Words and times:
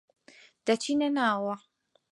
دەچینە 0.65 1.09
ناوەوە. 1.17 1.55